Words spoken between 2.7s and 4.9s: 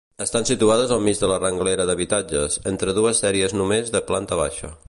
entre dues sèries només de planta baixa.